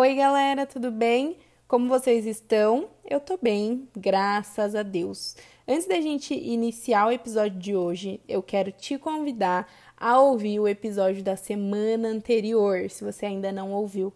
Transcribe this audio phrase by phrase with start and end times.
[0.00, 1.38] Oi, galera, tudo bem?
[1.66, 2.88] Como vocês estão?
[3.04, 5.34] Eu tô bem, graças a Deus.
[5.66, 10.68] Antes da gente iniciar o episódio de hoje, eu quero te convidar a ouvir o
[10.68, 14.12] episódio da semana anterior, se você ainda não ouviu.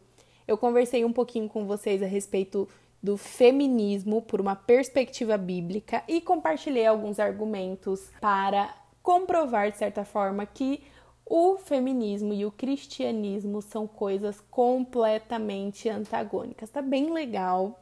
[0.47, 2.69] Eu conversei um pouquinho com vocês a respeito
[3.03, 8.73] do feminismo por uma perspectiva bíblica e compartilhei alguns argumentos para
[9.03, 10.81] comprovar, de certa forma, que
[11.25, 16.71] o feminismo e o cristianismo são coisas completamente antagônicas.
[16.71, 17.81] Tá bem legal,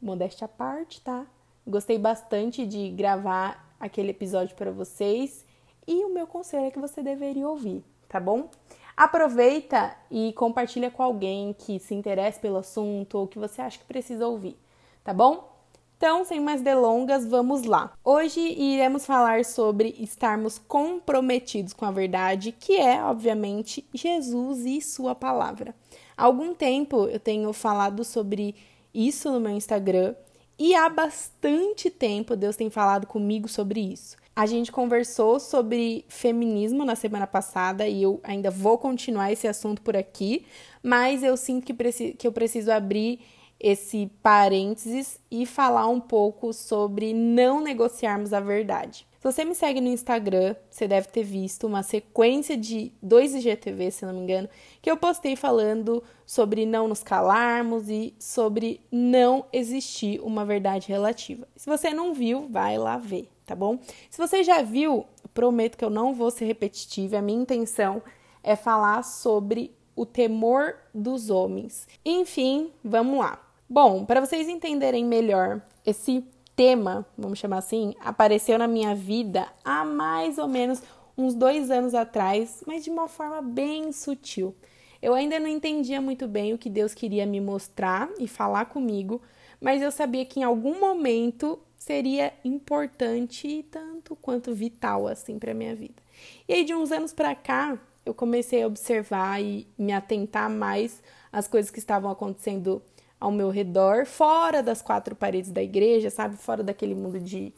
[0.00, 1.26] modéstia à parte, tá?
[1.66, 5.44] Gostei bastante de gravar aquele episódio para vocês
[5.86, 8.48] e o meu conselho é que você deveria ouvir, tá bom?
[8.96, 13.84] Aproveita e compartilha com alguém que se interessa pelo assunto ou que você acha que
[13.84, 14.56] precisa ouvir,
[15.04, 15.55] tá bom?
[15.96, 17.90] Então, sem mais delongas, vamos lá.
[18.04, 25.14] Hoje iremos falar sobre estarmos comprometidos com a verdade, que é, obviamente, Jesus e Sua
[25.14, 25.74] palavra.
[26.14, 28.54] Há algum tempo eu tenho falado sobre
[28.92, 30.14] isso no meu Instagram
[30.58, 34.16] e há bastante tempo Deus tem falado comigo sobre isso.
[34.34, 39.80] A gente conversou sobre feminismo na semana passada e eu ainda vou continuar esse assunto
[39.80, 40.44] por aqui,
[40.82, 43.20] mas eu sinto que, que eu preciso abrir
[43.58, 49.06] esse parênteses e falar um pouco sobre não negociarmos a verdade.
[49.18, 53.90] Se você me segue no Instagram, você deve ter visto uma sequência de dois IGTV,
[53.90, 54.48] se não me engano,
[54.80, 61.48] que eu postei falando sobre não nos calarmos e sobre não existir uma verdade relativa.
[61.56, 63.78] Se você não viu, vai lá ver, tá bom?
[64.10, 65.06] Se você já viu,
[65.36, 68.02] prometo que eu não vou ser repetitiva, a minha intenção
[68.42, 71.88] é falar sobre o temor dos homens.
[72.04, 73.45] Enfim, vamos lá.
[73.68, 79.84] Bom, para vocês entenderem melhor, esse tema, vamos chamar assim, apareceu na minha vida há
[79.84, 80.80] mais ou menos
[81.18, 84.54] uns dois anos atrás, mas de uma forma bem sutil.
[85.02, 89.20] Eu ainda não entendia muito bem o que Deus queria me mostrar e falar comigo,
[89.60, 95.74] mas eu sabia que em algum momento seria importante tanto quanto vital assim para minha
[95.74, 96.00] vida.
[96.48, 101.02] E aí de uns anos para cá, eu comecei a observar e me atentar mais
[101.32, 102.80] às coisas que estavam acontecendo
[103.20, 106.36] ao meu redor, fora das quatro paredes da igreja, sabe?
[106.36, 107.52] Fora daquele mundo de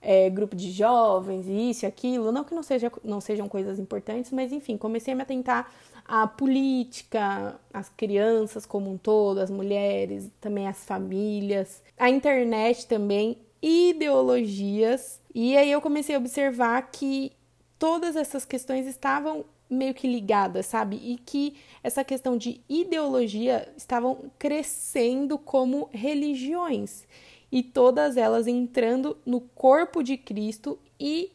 [0.00, 2.30] é, grupo de jovens, isso e aquilo.
[2.32, 5.70] Não que não, seja, não sejam coisas importantes, mas enfim, comecei a me atentar
[6.06, 13.38] à política, às crianças como um todo, as mulheres, também as famílias, a internet também,
[13.60, 15.20] ideologias.
[15.34, 17.32] E aí eu comecei a observar que
[17.78, 20.96] todas essas questões estavam meio que ligadas, sabe?
[20.96, 27.06] E que essa questão de ideologia estavam crescendo como religiões
[27.50, 31.32] e todas elas entrando no corpo de Cristo e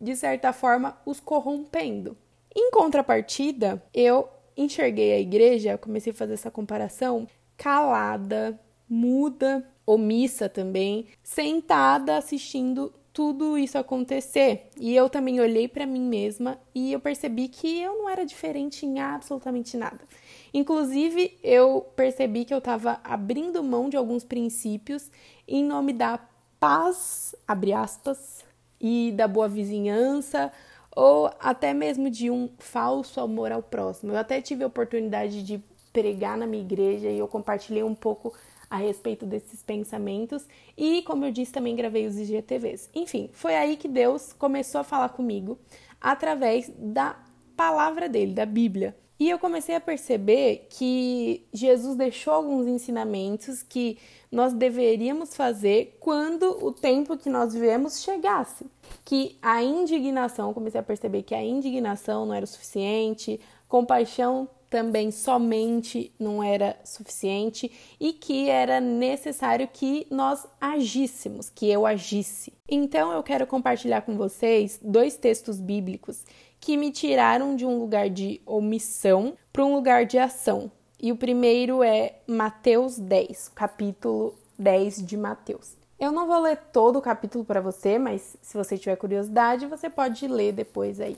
[0.00, 2.16] de certa forma os corrompendo.
[2.54, 11.06] Em contrapartida, eu enxerguei a igreja, comecei a fazer essa comparação, calada, muda, omissa também,
[11.22, 14.70] sentada assistindo tudo isso acontecer.
[14.78, 18.86] E eu também olhei para mim mesma e eu percebi que eu não era diferente
[18.86, 20.00] em absolutamente nada.
[20.54, 25.10] Inclusive, eu percebi que eu estava abrindo mão de alguns princípios
[25.46, 26.18] em nome da
[26.58, 28.42] paz, abre aspas,
[28.80, 30.50] e da boa vizinhança,
[30.96, 34.12] ou até mesmo de um falso amor ao próximo.
[34.12, 38.32] Eu até tive a oportunidade de pregar na minha igreja e eu compartilhei um pouco
[38.70, 42.88] a respeito desses pensamentos e, como eu disse, também gravei os IGTVs.
[42.94, 45.58] Enfim, foi aí que Deus começou a falar comigo
[46.00, 47.18] através da
[47.56, 48.96] palavra dele, da Bíblia.
[49.18, 53.98] E eu comecei a perceber que Jesus deixou alguns ensinamentos que
[54.32, 58.64] nós deveríamos fazer quando o tempo que nós vivemos chegasse.
[59.04, 63.38] Que a indignação, comecei a perceber que a indignação não era o suficiente,
[63.68, 71.84] compaixão também somente não era suficiente e que era necessário que nós agíssemos, que eu
[71.84, 72.54] agisse.
[72.68, 76.24] Então eu quero compartilhar com vocês dois textos bíblicos
[76.60, 80.70] que me tiraram de um lugar de omissão para um lugar de ação.
[81.02, 85.74] E o primeiro é Mateus 10, capítulo 10 de Mateus.
[85.98, 89.90] Eu não vou ler todo o capítulo para você, mas se você tiver curiosidade, você
[89.90, 91.16] pode ler depois aí.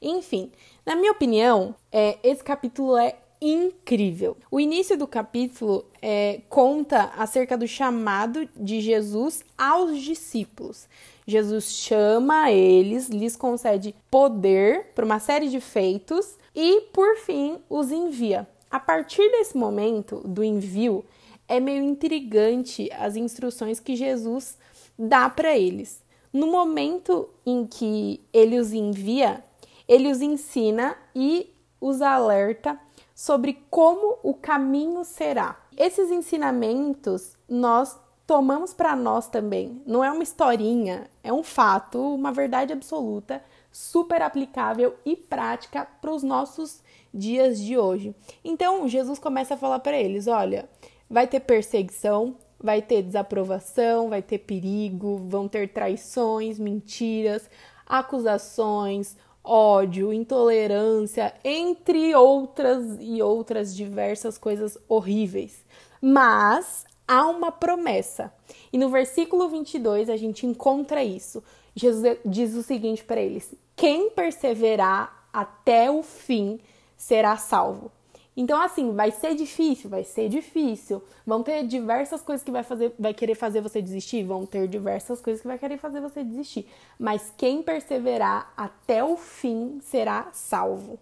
[0.00, 0.50] Enfim,
[0.84, 4.36] na minha opinião, é, esse capítulo é incrível.
[4.50, 10.88] O início do capítulo é, conta acerca do chamado de Jesus aos discípulos.
[11.26, 17.90] Jesus chama eles, lhes concede poder para uma série de feitos e, por fim, os
[17.90, 18.46] envia.
[18.70, 21.04] A partir desse momento do envio,
[21.46, 24.56] é meio intrigante as instruções que Jesus
[24.98, 26.02] dá para eles.
[26.32, 29.44] No momento em que ele os envia,
[29.86, 32.78] ele os ensina e os alerta
[33.14, 35.56] sobre como o caminho será.
[35.76, 39.82] Esses ensinamentos nós tomamos para nós também.
[39.86, 46.12] Não é uma historinha, é um fato, uma verdade absoluta, super aplicável e prática para
[46.12, 46.82] os nossos
[47.12, 48.14] dias de hoje.
[48.44, 50.68] Então, Jesus começa a falar para eles: olha,
[51.08, 57.48] vai ter perseguição, vai ter desaprovação, vai ter perigo, vão ter traições, mentiras,
[57.86, 65.62] acusações, ódio, intolerância, entre outras e outras diversas coisas horríveis.
[66.00, 68.32] Mas há uma promessa.
[68.72, 71.42] E no versículo 22 a gente encontra isso.
[71.76, 76.58] Jesus diz o seguinte para eles: Quem perseverar até o fim
[76.96, 77.92] será salvo.
[78.36, 81.02] Então, assim, vai ser difícil, vai ser difícil.
[81.24, 85.20] Vão ter diversas coisas que vai fazer, vai querer fazer você desistir, vão ter diversas
[85.20, 86.66] coisas que vai querer fazer você desistir.
[86.98, 90.98] Mas quem perseverar até o fim será salvo.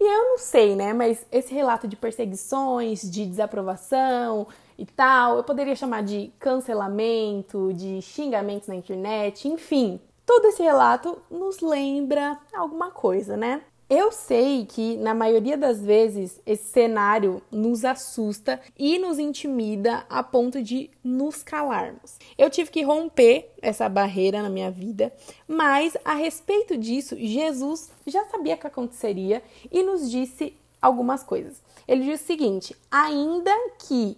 [0.00, 0.92] E eu não sei, né?
[0.92, 8.02] Mas esse relato de perseguições, de desaprovação e tal, eu poderia chamar de cancelamento, de
[8.02, 10.00] xingamentos na internet, enfim.
[10.26, 13.62] Todo esse relato nos lembra alguma coisa, né?
[13.96, 20.20] Eu sei que na maioria das vezes esse cenário nos assusta e nos intimida a
[20.20, 22.18] ponto de nos calarmos.
[22.36, 25.12] Eu tive que romper essa barreira na minha vida,
[25.46, 31.62] mas a respeito disso, Jesus já sabia que aconteceria e nos disse algumas coisas.
[31.86, 33.52] Ele disse o seguinte: ainda
[33.86, 34.16] que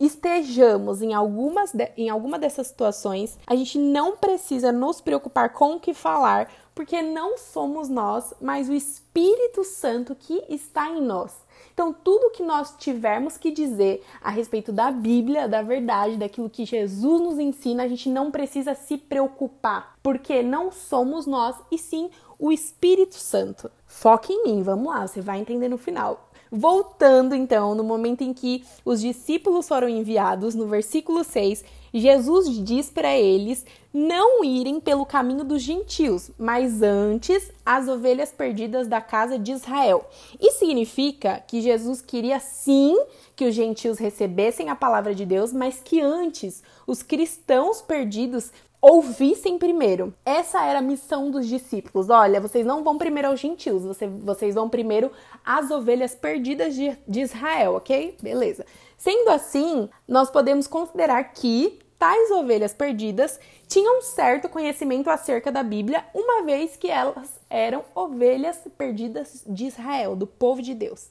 [0.00, 5.74] estejamos em, algumas de, em alguma dessas situações, a gente não precisa nos preocupar com
[5.74, 11.34] o que falar, porque não somos nós, mas o Espírito Santo que está em nós.
[11.72, 16.64] Então, tudo que nós tivermos que dizer a respeito da Bíblia, da verdade, daquilo que
[16.64, 22.10] Jesus nos ensina, a gente não precisa se preocupar, porque não somos nós e sim
[22.38, 23.70] o Espírito Santo.
[23.86, 26.27] Foque em mim, vamos lá, você vai entender no final.
[26.50, 32.90] Voltando então, no momento em que os discípulos foram enviados, no versículo 6, Jesus diz
[32.90, 39.38] para eles não irem pelo caminho dos gentios, mas antes as ovelhas perdidas da casa
[39.38, 40.06] de Israel.
[40.40, 42.96] Isso significa que Jesus queria sim
[43.34, 49.58] que os gentios recebessem a palavra de Deus, mas que antes os cristãos perdidos ouvissem
[49.58, 50.14] primeiro.
[50.24, 52.08] Essa era a missão dos discípulos.
[52.08, 53.82] Olha, vocês não vão primeiro aos gentios,
[54.22, 55.10] vocês vão primeiro
[55.44, 58.16] às ovelhas perdidas de, de Israel, ok?
[58.22, 58.64] Beleza.
[58.96, 66.04] Sendo assim, nós podemos considerar que tais ovelhas perdidas tinham certo conhecimento acerca da Bíblia,
[66.14, 71.10] uma vez que elas eram ovelhas perdidas de Israel, do povo de Deus.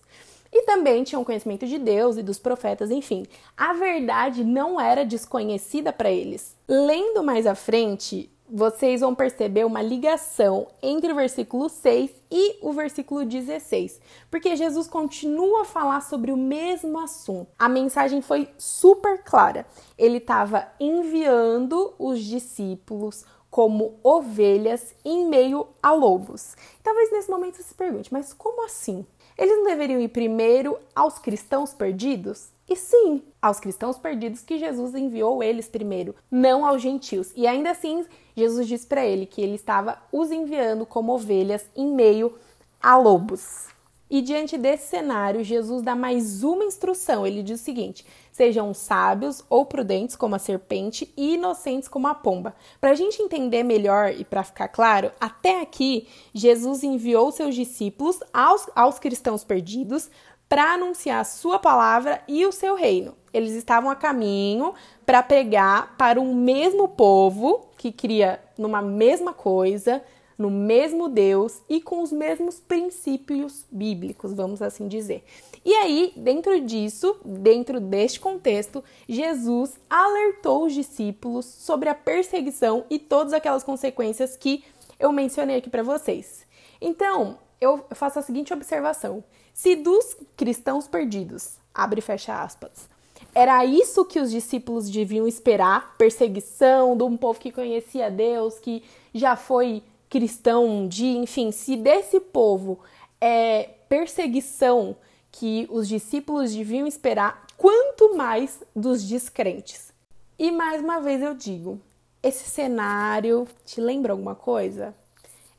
[0.52, 3.26] E também tinham conhecimento de Deus e dos profetas, enfim.
[3.56, 6.56] A verdade não era desconhecida para eles.
[6.68, 12.72] Lendo mais à frente, vocês vão perceber uma ligação entre o versículo 6 e o
[12.72, 14.00] versículo 16,
[14.32, 17.50] porque Jesus continua a falar sobre o mesmo assunto.
[17.60, 19.66] A mensagem foi super clara.
[19.98, 26.56] Ele estava enviando os discípulos como ovelhas em meio a lobos.
[26.84, 29.06] Talvez nesse momento você se pergunte, mas como assim?
[29.38, 32.50] Eles não deveriam ir primeiro aos cristãos perdidos?
[32.68, 37.32] E sim, aos cristãos perdidos que Jesus enviou eles primeiro, não aos gentios.
[37.36, 38.06] E ainda assim,
[38.36, 42.38] Jesus diz para ele que ele estava os enviando como ovelhas em meio
[42.82, 43.68] a lobos.
[44.10, 47.28] E diante desse cenário, Jesus dá mais uma instrução.
[47.28, 52.16] Ele diz o seguinte: sejam sábios ou prudentes como a serpente e inocentes como a
[52.16, 52.56] pomba.
[52.80, 58.20] Para a gente entender melhor e para ficar claro, até aqui, Jesus enviou seus discípulos
[58.34, 60.10] aos, aos cristãos perdidos
[60.48, 63.14] para anunciar a sua palavra e o seu reino.
[63.34, 64.74] Eles estavam a caminho
[65.06, 70.02] para pregar para um mesmo povo que cria numa mesma coisa,
[70.38, 75.24] no mesmo Deus e com os mesmos princípios bíblicos, vamos assim dizer.
[75.66, 83.00] E aí, dentro disso, dentro deste contexto, Jesus alertou os discípulos sobre a perseguição e
[83.00, 84.64] todas aquelas consequências que
[85.00, 86.46] eu mencionei aqui para vocês.
[86.80, 92.88] Então, eu faço a seguinte observação: se dos cristãos perdidos, abre e fecha aspas,
[93.34, 98.84] era isso que os discípulos deviam esperar, perseguição de um povo que conhecia Deus, que
[99.14, 102.80] já foi cristão dia, enfim, se desse povo
[103.20, 104.96] é perseguição
[105.32, 109.94] que os discípulos deviam esperar, quanto mais dos descrentes.
[110.38, 111.80] E mais uma vez eu digo,
[112.22, 114.94] esse cenário te lembra alguma coisa?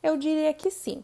[0.03, 1.03] Eu diria que sim.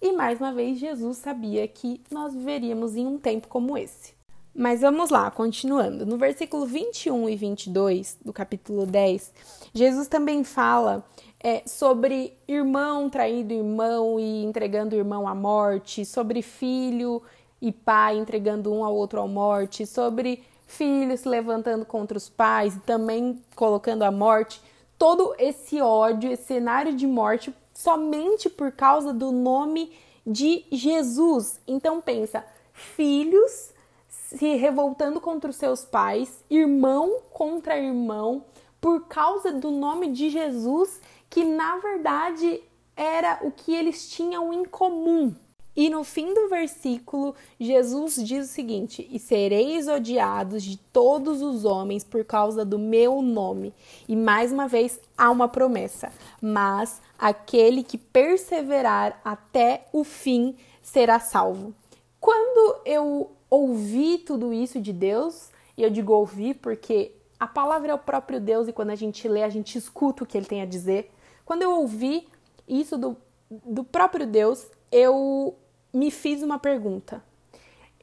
[0.00, 4.14] E mais uma vez, Jesus sabia que nós viveríamos em um tempo como esse.
[4.54, 6.04] Mas vamos lá, continuando.
[6.04, 9.32] No versículo 21 e 22 do capítulo 10,
[9.72, 11.04] Jesus também fala
[11.42, 17.20] é, sobre irmão traindo irmão e entregando irmão à morte, sobre filho
[17.60, 22.80] e pai entregando um ao outro à morte, sobre filhos levantando contra os pais e
[22.80, 24.60] também colocando a morte.
[24.96, 29.92] Todo esse ódio, esse cenário de morte, somente por causa do nome
[30.26, 31.60] de Jesus.
[31.66, 33.72] Então pensa, filhos
[34.08, 38.44] se revoltando contra os seus pais, irmão contra irmão,
[38.80, 41.00] por causa do nome de Jesus,
[41.32, 42.62] que na verdade
[42.94, 45.34] era o que eles tinham em comum.
[45.74, 51.64] E no fim do versículo, Jesus diz o seguinte: E sereis odiados de todos os
[51.64, 53.72] homens por causa do meu nome.
[54.06, 61.18] E mais uma vez há uma promessa: Mas aquele que perseverar até o fim será
[61.18, 61.74] salvo.
[62.20, 65.48] Quando eu ouvi tudo isso de Deus,
[65.78, 69.26] e eu digo ouvir porque a palavra é o próprio Deus e quando a gente
[69.26, 71.10] lê, a gente escuta o que ele tem a dizer.
[71.44, 72.28] Quando eu ouvi
[72.66, 73.16] isso do,
[73.50, 75.56] do próprio Deus, eu
[75.92, 77.22] me fiz uma pergunta.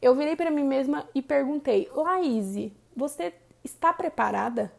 [0.01, 4.71] Eu virei para mim mesma e perguntei: Laís, você está preparada?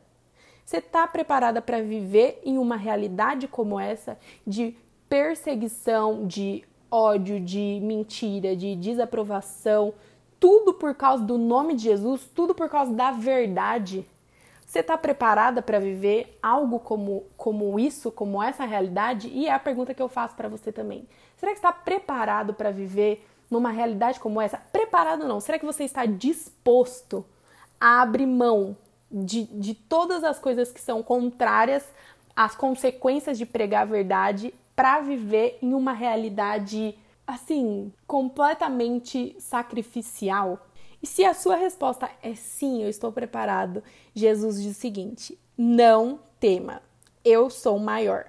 [0.64, 4.76] Você está preparada para viver em uma realidade como essa de
[5.08, 9.92] perseguição, de ódio, de mentira, de desaprovação,
[10.38, 14.06] tudo por causa do nome de Jesus, tudo por causa da verdade?
[14.70, 19.26] Você está preparada para viver algo como, como isso, como essa realidade?
[19.26, 21.08] E é a pergunta que eu faço para você também.
[21.36, 24.58] Será que está preparado para viver numa realidade como essa?
[24.58, 25.40] Preparado não.
[25.40, 27.26] Será que você está disposto
[27.80, 28.76] a abrir mão
[29.10, 31.84] de, de todas as coisas que são contrárias
[32.36, 36.96] às consequências de pregar a verdade para viver em uma realidade
[37.26, 40.64] assim, completamente sacrificial?
[41.02, 43.82] E se a sua resposta é sim, eu estou preparado,
[44.14, 46.82] Jesus diz o seguinte: não tema,
[47.24, 48.26] eu sou maior.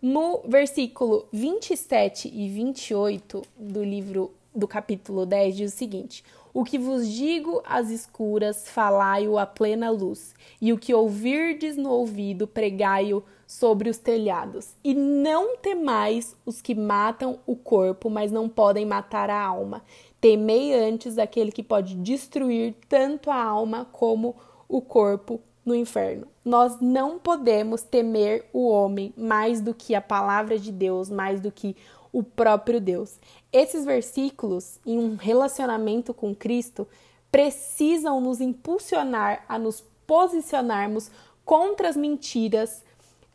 [0.00, 6.78] No versículo 27 e 28 do livro do capítulo 10 diz o seguinte: O que
[6.78, 13.24] vos digo às escuras, falai-o à plena luz, e o que ouvirdes no ouvido, pregai-o
[13.46, 14.74] sobre os telhados.
[14.82, 19.82] E não temais os que matam o corpo, mas não podem matar a alma.
[20.24, 24.34] Temei antes aquele que pode destruir tanto a alma como
[24.66, 26.26] o corpo no inferno.
[26.42, 31.52] Nós não podemos temer o homem mais do que a palavra de Deus, mais do
[31.52, 31.76] que
[32.10, 33.18] o próprio Deus.
[33.52, 36.88] Esses versículos, em um relacionamento com Cristo,
[37.30, 41.10] precisam nos impulsionar a nos posicionarmos
[41.44, 42.82] contra as mentiras,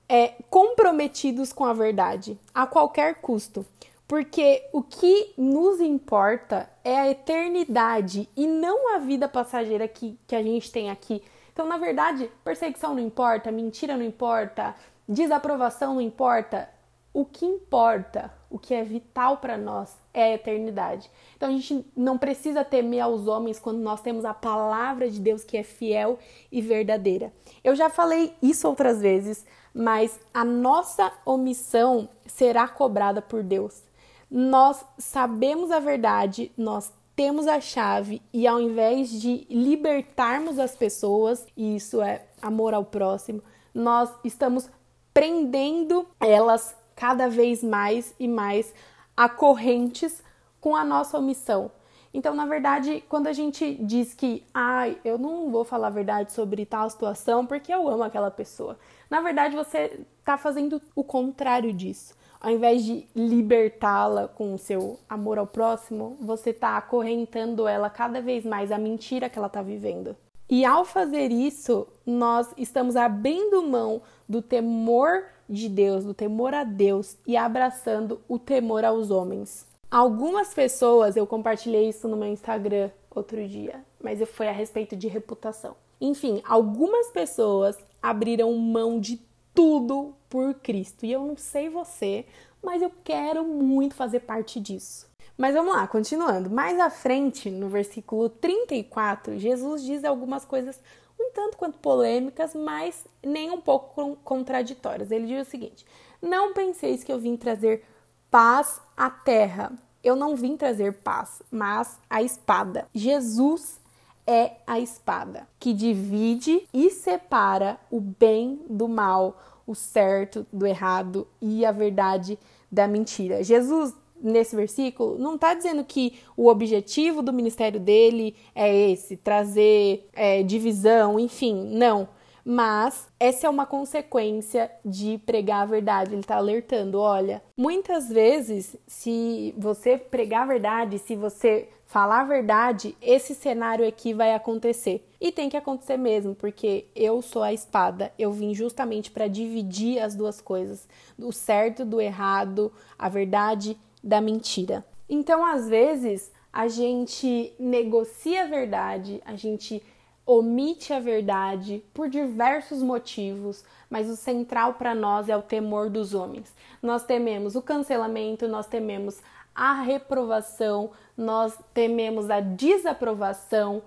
[0.08, 3.64] é, comprometidos com a verdade, a qualquer custo.
[4.10, 10.36] Porque o que nos importa é a eternidade e não a vida passageira que, que
[10.36, 11.22] a gente tem aqui.
[11.54, 14.76] Então, na verdade, perseguição não importa, mentira não importa,
[15.08, 16.68] desaprovação não importa.
[17.14, 21.08] O que importa, o que é vital para nós é a eternidade.
[21.38, 25.44] Então a gente não precisa temer aos homens quando nós temos a palavra de Deus
[25.44, 26.18] que é fiel
[26.52, 27.32] e verdadeira.
[27.64, 33.88] Eu já falei isso outras vezes, mas a nossa omissão será cobrada por Deus
[34.30, 41.46] nós sabemos a verdade, nós temos a chave e ao invés de libertarmos as pessoas,
[41.58, 43.42] e isso é amor ao próximo,
[43.74, 44.70] nós estamos
[45.14, 48.74] prendendo elas cada vez mais e mais
[49.18, 50.24] a correntes
[50.62, 51.72] com a nossa omissão.
[52.14, 55.92] Então, na verdade, quando a gente diz que, ai, ah, eu não vou falar a
[55.92, 61.04] verdade sobre tal situação porque eu amo aquela pessoa, na verdade você está fazendo o
[61.04, 67.68] contrário disso ao invés de libertá-la com o seu amor ao próximo, você está acorrentando
[67.68, 70.16] ela cada vez mais à mentira que ela está vivendo.
[70.50, 76.64] E ao fazer isso, nós estamos abrindo mão do temor de Deus, do temor a
[76.64, 79.68] Deus e abraçando o temor aos homens.
[79.92, 85.08] Algumas pessoas, eu compartilhei isso no meu Instagram outro dia, mas foi a respeito de
[85.08, 85.76] reputação.
[86.00, 89.20] Enfim, algumas pessoas abriram mão de
[89.54, 91.06] tudo por Cristo.
[91.06, 92.26] E eu não sei você,
[92.64, 95.10] mas eu quero muito fazer parte disso.
[95.38, 96.50] Mas vamos lá, continuando.
[96.50, 100.80] Mais à frente, no versículo 34, Jesus diz algumas coisas
[101.20, 105.12] um tanto quanto polêmicas, mas nem um pouco contraditórias.
[105.12, 105.86] Ele diz o seguinte:
[106.22, 107.86] Não penseis que eu vim trazer
[108.32, 109.72] paz à terra.
[110.02, 112.88] Eu não vim trazer paz, mas a espada.
[112.94, 113.80] Jesus
[114.26, 121.28] é a espada que divide e separa o bem do mal, o certo do errado
[121.40, 122.40] e a verdade
[122.72, 123.44] da mentira.
[123.44, 130.10] Jesus, nesse versículo, não está dizendo que o objetivo do ministério dele é esse, trazer
[130.14, 132.10] é, divisão, enfim, não.
[132.44, 136.14] Mas essa é uma consequência de pregar a verdade.
[136.14, 142.24] Ele está alertando: olha, muitas vezes, se você pregar a verdade, se você falar a
[142.24, 145.04] verdade, esse cenário aqui vai acontecer.
[145.20, 148.14] E tem que acontecer mesmo, porque eu sou a espada.
[148.18, 154.22] Eu vim justamente para dividir as duas coisas, do certo do errado, a verdade da
[154.22, 154.86] mentira.
[155.10, 159.82] Então, às vezes, a gente negocia a verdade, a gente
[160.28, 166.14] omite a verdade por diversos motivos, mas o central para nós é o temor dos
[166.14, 166.54] homens.
[166.84, 169.20] Nós tememos o cancelamento, nós tememos
[169.60, 173.84] a reprovação, nós tememos a desaprovação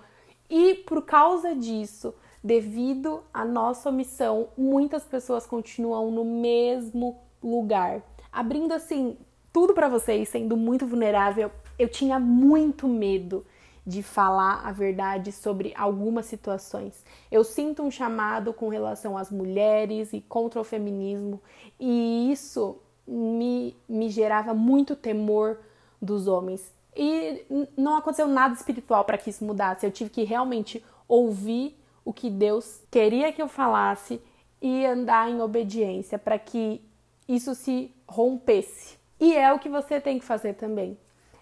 [0.51, 2.15] e por causa disso,
[2.45, 9.17] devido à nossa omissão, muitas pessoas continuam no mesmo lugar, abrindo assim
[9.51, 11.51] tudo para vocês, sendo muito vulnerável.
[11.79, 13.47] Eu tinha muito medo
[13.87, 17.03] de falar a verdade sobre algumas situações.
[17.31, 21.41] Eu sinto um chamado com relação às mulheres e contra o feminismo,
[21.81, 25.59] e isso me, me gerava muito temor
[26.01, 26.73] dos homens.
[26.97, 27.45] E
[27.77, 29.87] não aconteceu nada espiritual para que isso mudasse.
[29.87, 34.21] Eu tive que realmente ouvir o que Deus queria que eu falasse
[34.61, 36.81] e andar em obediência para que
[37.29, 38.99] isso se rompesse.
[39.19, 40.99] E é o que você tem que fazer também.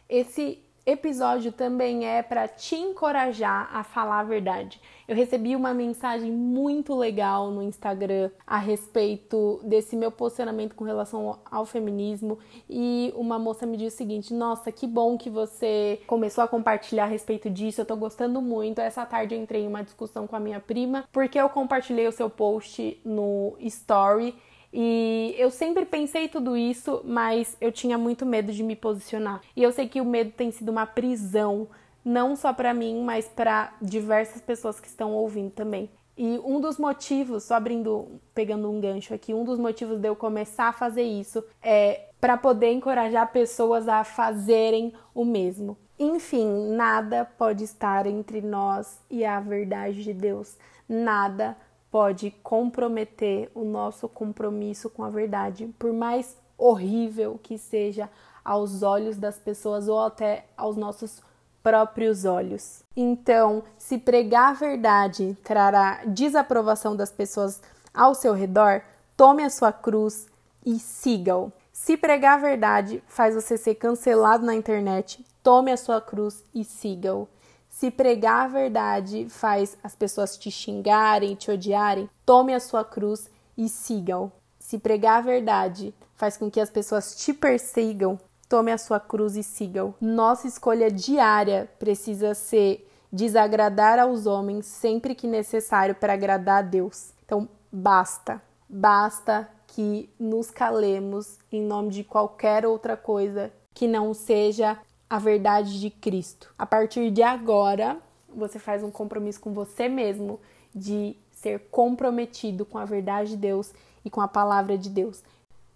[0.09, 4.81] Esse episódio também é para te encorajar a falar a verdade.
[5.07, 11.41] Eu recebi uma mensagem muito legal no Instagram a respeito desse meu posicionamento com relação
[11.51, 16.45] ao feminismo e uma moça me disse o seguinte: "Nossa, que bom que você começou
[16.45, 17.81] a compartilhar a respeito disso.
[17.81, 18.81] Eu tô gostando muito.
[18.81, 22.13] Essa tarde eu entrei em uma discussão com a minha prima porque eu compartilhei o
[22.13, 24.35] seu post no story
[24.73, 29.41] e eu sempre pensei tudo isso, mas eu tinha muito medo de me posicionar.
[29.57, 31.69] E eu sei que o medo tem sido uma prisão,
[32.05, 35.91] não só para mim, mas para diversas pessoas que estão ouvindo também.
[36.17, 40.15] E um dos motivos, só abrindo, pegando um gancho aqui, um dos motivos de eu
[40.15, 45.79] começar a fazer isso é para poder encorajar pessoas a fazerem o mesmo.
[45.99, 50.57] Enfim, nada pode estar entre nós e a verdade de Deus.
[50.89, 51.57] Nada
[51.91, 58.09] pode comprometer o nosso compromisso com a verdade, por mais horrível que seja
[58.45, 61.23] aos olhos das pessoas ou até aos nossos
[61.63, 62.83] próprios olhos.
[62.97, 67.61] Então, se pregar a verdade trará desaprovação das pessoas
[67.93, 68.83] ao seu redor,
[69.17, 70.27] tome a sua cruz
[70.65, 71.53] e siga-o.
[71.73, 76.65] Se pregar a verdade faz você ser cancelado na internet, tome a sua cruz e
[76.65, 77.29] siga-o.
[77.71, 83.31] Se pregar a verdade faz as pessoas te xingarem, te odiarem, tome a sua cruz
[83.57, 84.31] e sigam.
[84.59, 89.37] Se pregar a verdade faz com que as pessoas te persigam, tome a sua cruz
[89.37, 89.95] e sigam.
[90.01, 97.13] Nossa escolha diária precisa ser desagradar aos homens sempre que necessário para agradar a Deus.
[97.25, 98.43] Então, basta.
[98.69, 104.79] Basta que nos calemos em nome de qualquer outra coisa que não seja
[105.11, 106.55] a verdade de Cristo.
[106.57, 107.99] A partir de agora,
[108.33, 110.39] você faz um compromisso com você mesmo
[110.73, 113.73] de ser comprometido com a verdade de Deus
[114.05, 115.21] e com a palavra de Deus.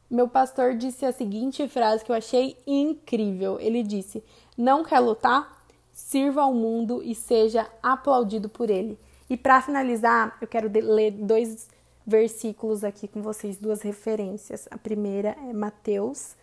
[0.09, 3.59] Meu pastor disse a seguinte frase que eu achei incrível.
[3.59, 4.23] Ele disse:
[4.57, 5.65] Não quer lutar?
[5.93, 8.99] Sirva ao mundo e seja aplaudido por ele.
[9.29, 11.69] E para finalizar, eu quero ler dois
[12.07, 14.69] versículos aqui com vocês, duas referências.
[14.71, 16.37] A primeira é Mateus,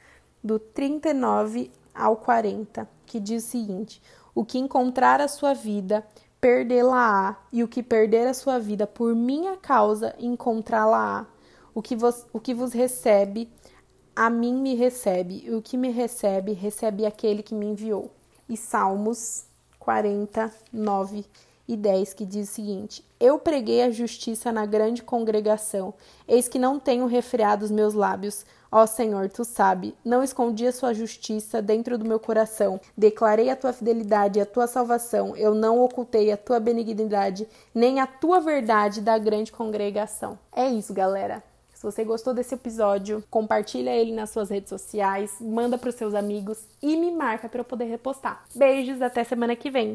[0.44, 4.02] do 39 ao 40, que diz o seguinte:
[4.34, 6.06] O que encontrar a sua vida,
[6.40, 11.26] perdê-la-á, e o que perder a sua vida por minha causa, encontrá-la-á.
[11.74, 13.50] O que vos, o que vos recebe,
[14.16, 18.12] a mim me recebe, e o que me recebe, recebe aquele que me enviou.
[18.50, 19.46] E Salmos
[19.80, 21.26] 49
[21.72, 25.94] e 10, que diz o seguinte: Eu preguei a justiça na grande congregação,
[26.28, 28.46] eis que não tenho refreado os meus lábios.
[28.70, 32.80] Ó Senhor, tu sabe, não escondi a sua justiça dentro do meu coração.
[32.98, 35.36] Declarei a tua fidelidade e a tua salvação.
[35.36, 40.38] Eu não ocultei a tua benignidade, nem a tua verdade da grande congregação.
[40.54, 41.44] É isso, galera.
[41.82, 46.14] Se você gostou desse episódio, compartilha ele nas suas redes sociais, manda para os seus
[46.14, 48.44] amigos e me marca para eu poder repostar.
[48.54, 49.90] Beijos, até semana que vem.